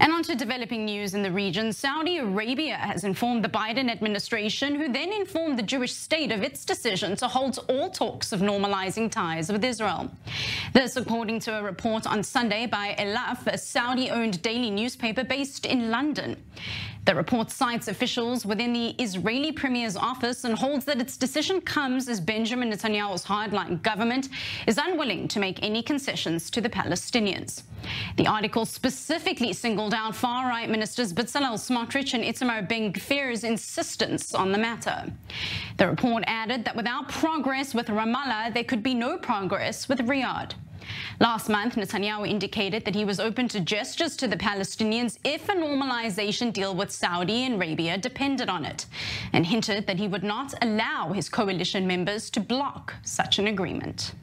[0.00, 1.74] And on to developing news in the region.
[1.74, 6.64] Saudi Arabia has informed the Biden administration, who then informed the Jewish state of its
[6.64, 10.10] decision to halt all talks of normalizing ties with Israel.
[10.72, 15.90] This, according to a report on Sunday by Elaf, a Saudi-owned daily newspaper based in
[15.90, 16.42] London.
[17.10, 22.08] The report cites officials within the Israeli premier's office and holds that its decision comes
[22.08, 24.28] as Benjamin Netanyahu's hardline government
[24.68, 27.64] is unwilling to make any concessions to the Palestinians.
[28.16, 34.58] The article specifically singled out far-right ministers Bezalel Smotrich and Itamar Ben-Gvir's insistence on the
[34.58, 35.12] matter.
[35.78, 40.52] The report added that without progress with Ramallah, there could be no progress with Riyadh.
[41.20, 45.52] Last month, Netanyahu indicated that he was open to gestures to the Palestinians if a
[45.52, 48.86] normalization deal with Saudi Arabia depended on it,
[49.32, 54.14] and hinted that he would not allow his coalition members to block such an agreement.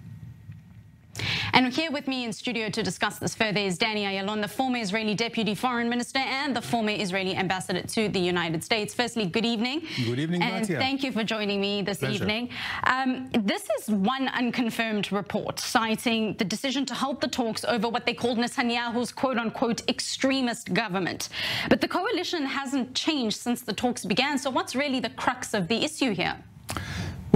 [1.53, 4.77] And here with me in studio to discuss this further is Danny Ayalon, the former
[4.77, 8.93] Israeli Deputy Foreign Minister and the former Israeli Ambassador to the United States.
[8.93, 9.81] Firstly, good evening.
[10.05, 10.77] Good evening, And Batya.
[10.77, 12.23] thank you for joining me this Pleasure.
[12.23, 12.49] evening.
[12.85, 18.05] Um, this is one unconfirmed report citing the decision to halt the talks over what
[18.05, 21.29] they called Netanyahu's quote-unquote extremist government.
[21.69, 24.37] But the coalition hasn't changed since the talks began.
[24.37, 26.35] So what's really the crux of the issue here?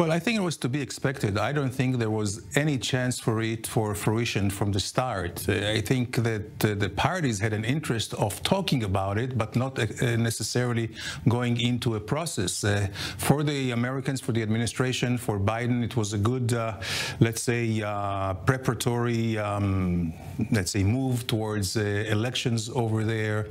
[0.02, 1.38] Well, I think it was to be expected.
[1.38, 5.48] I don't think there was any chance for it for fruition from the start.
[5.48, 9.86] I think that the parties had an interest of talking about it, but not uh,
[10.18, 10.90] necessarily
[11.30, 12.64] going into a process.
[12.64, 12.88] Uh,
[13.20, 16.80] for the Americans, for the administration, for Biden, it was a good, uh,
[17.20, 20.14] let's say, uh, preparatory, um,
[20.50, 23.50] let's say, move towards uh, elections over there.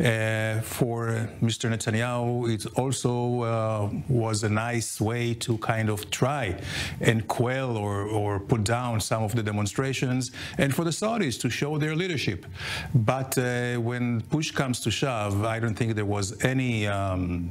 [0.00, 1.70] Uh, for Mr.
[1.70, 6.60] Netanyahu, it also was a nice way to kind of try
[7.00, 11.50] and quell or, or put down some of the demonstrations, and for the Saudis to
[11.50, 12.46] show their leadership.
[12.94, 16.86] But uh, when push comes to shove, I don't think there was any.
[16.86, 17.50] Um,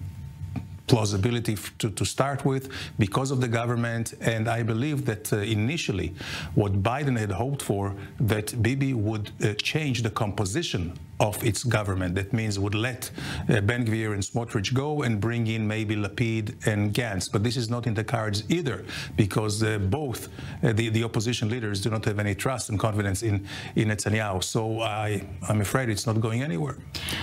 [0.91, 2.69] plausibility to, to start with
[2.99, 4.13] because of the government.
[4.19, 6.13] And I believe that uh, initially,
[6.53, 12.15] what Biden had hoped for, that Bibi would uh, change the composition of its government.
[12.15, 13.11] That means would let
[13.47, 17.31] uh, Ben Gvir and Smotrich go and bring in maybe Lapid and Gantz.
[17.31, 18.83] But this is not in the cards either
[19.15, 20.29] because uh, both
[20.63, 24.43] uh, the, the opposition leaders do not have any trust and confidence in, in Netanyahu.
[24.43, 26.77] So I, I'm afraid it's not going anywhere.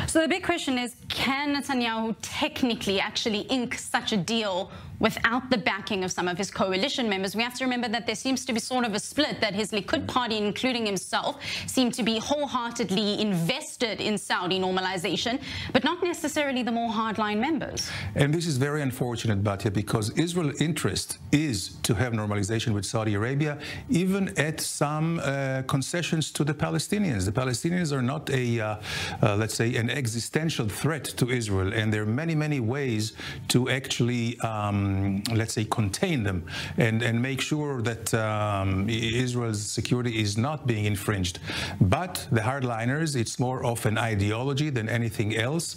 [0.07, 4.71] So the big question is, can Netanyahu technically actually ink such a deal
[5.01, 7.35] without the backing of some of his coalition members?
[7.35, 9.73] We have to remember that there seems to be sort of a split that his
[9.73, 15.41] Likud party, including himself, seem to be wholeheartedly invested in Saudi normalization,
[15.73, 17.91] but not necessarily the more hardline members.
[18.15, 23.15] And this is very unfortunate, Batya, because Israel's interest is to have normalization with Saudi
[23.15, 27.25] Arabia, even at some uh, concessions to the Palestinians.
[27.25, 28.77] The Palestinians are not a, uh,
[29.23, 33.13] uh, let's say, an existential threat to Israel, and there are many, many ways
[33.49, 36.45] to actually, um, let's say, contain them
[36.77, 41.39] and, and make sure that um, Israel's security is not being infringed.
[41.81, 45.77] But the hardliners, it's more of an ideology than anything else.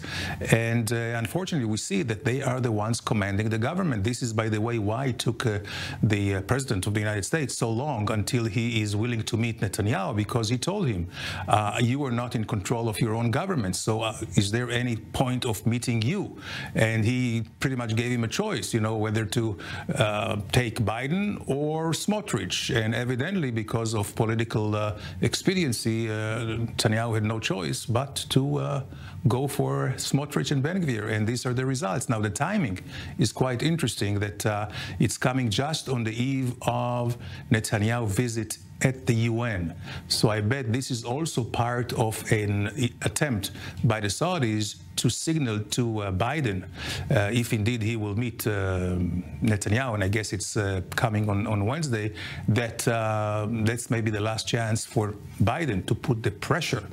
[0.52, 4.04] And uh, unfortunately, we see that they are the ones commanding the government.
[4.04, 5.60] This is, by the way, why it took uh,
[6.02, 9.62] the uh, president of the United States so long until he is willing to meet
[9.62, 11.08] Netanyahu because he told him,
[11.48, 13.76] uh, You are not in control of your own government.
[13.76, 16.38] So uh, is there any point of meeting you?
[16.76, 19.58] And he pretty much gave him a choice, you know, whether to
[19.96, 22.76] uh, take Biden or Smotrich.
[22.76, 28.84] And evidently, because of political expediency, Netanyahu had no choice but to uh,
[29.28, 31.12] go for Smotrich and Ben Gvir.
[31.12, 32.10] And these are the results.
[32.10, 32.80] Now, the timing
[33.18, 34.70] is quite interesting that uh,
[35.00, 37.18] it's coming just on the eve of
[37.52, 39.76] Netanyahu visit at the UN.
[40.08, 42.68] So I bet this is also part of an
[43.04, 43.52] attempt
[43.84, 46.64] by the Saudis to signal to uh, Biden,
[47.10, 48.96] uh, if indeed he will meet uh,
[49.42, 52.14] Netanyahu, and I guess it's uh, coming on, on Wednesday,
[52.48, 56.84] that uh, that's maybe the last chance for Biden to put the pressure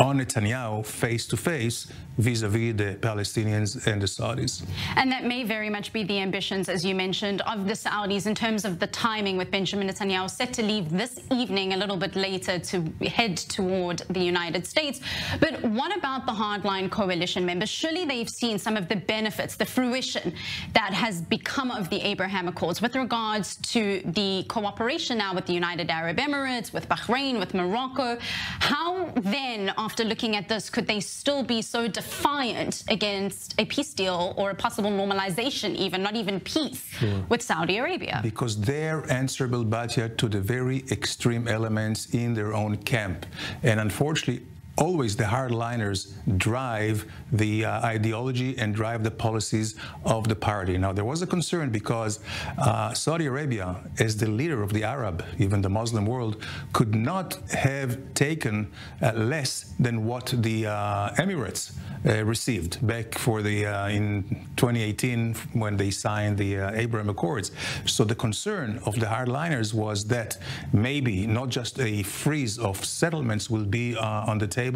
[0.00, 1.86] on Netanyahu face to face
[2.18, 4.64] vis-a-vis the Palestinians and the Saudis.
[4.96, 8.34] And that may very much be the ambitions, as you mentioned, of the Saudis in
[8.34, 12.16] terms of the timing with Benjamin Netanyahu set to leave this evening a little bit
[12.16, 15.00] later to head toward the United States.
[15.38, 17.68] But what about the hardline coalition members?
[17.68, 20.34] Surely they've seen some of the benefits, the fruition
[20.74, 25.54] that has become of the Abraham Accords with regards to the cooperation now with the
[25.54, 28.18] United Arab Emirates, with Bahrain, with Morocco.
[28.60, 33.92] How then, after looking at this, could they still be so defiant against a peace
[33.92, 36.84] deal or a possible normalization, even not even peace,
[37.28, 38.20] with Saudi Arabia?
[38.22, 43.26] Because they're answerable, Batya, to the very extreme elements in their own camp.
[43.64, 44.46] And unfortunately,
[44.80, 50.78] always the hardliners drive the uh, ideology and drive the policies of the party.
[50.78, 52.20] Now, there was a concern because
[52.58, 56.42] uh, Saudi Arabia, as the leader of the Arab, even the Muslim world,
[56.72, 58.72] could not have taken
[59.02, 61.72] uh, less than what the uh, Emirates
[62.06, 64.22] uh, received back for the uh, in
[64.56, 67.50] 2018 when they signed the Abraham Accords.
[67.84, 70.38] So the concern of the hardliners was that
[70.72, 74.69] maybe not just a freeze of settlements will be on the table,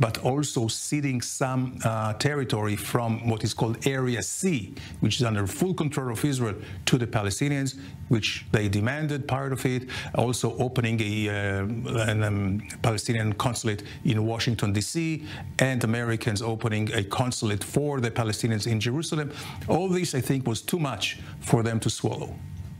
[0.00, 1.78] but also ceding some
[2.18, 6.54] territory from what is called Area C, which is under full control of Israel,
[6.86, 9.88] to the Palestinians, which they demanded part of it.
[10.14, 11.32] Also opening a uh,
[12.12, 15.24] an, um, Palestinian consulate in Washington D.C.
[15.58, 19.32] and Americans opening a consulate for the Palestinians in Jerusalem.
[19.68, 22.34] All this, I think, was too much for them to swallow.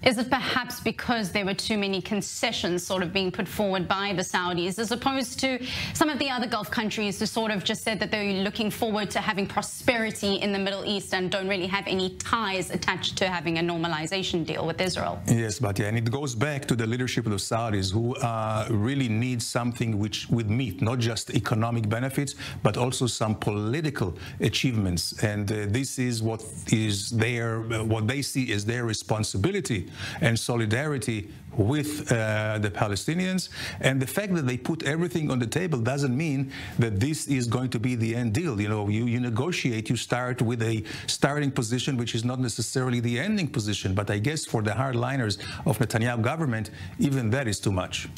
[0.04, 4.12] Is it perhaps because there were too many concessions sort of being put forward by
[4.12, 5.58] the Saudis as opposed to
[5.94, 9.10] some of the other Gulf countries who sort of just said that they're looking forward
[9.12, 13.28] to having prosperity in the Middle East and don't really have any ties attached to
[13.30, 15.22] having a normalization deal with Israel?
[15.26, 18.66] Yes, but yeah, and it goes back to the leadership of the Saudis who uh,
[18.70, 25.24] really need something which would meet not just economic benefits, but also some political achievements.
[25.24, 29.88] And uh, this is what is their, what they see as their responsibility
[30.20, 33.48] and solidarity with uh, the Palestinians.
[33.80, 37.46] And the fact that they put everything on the table doesn't mean that this is
[37.46, 38.60] going to be the end deal.
[38.60, 43.00] You know, you, you negotiate, you start with a starting position, which is not necessarily
[43.00, 43.94] the ending position.
[43.94, 48.08] But I guess for the hardliners of Netanyahu government, even that is too much.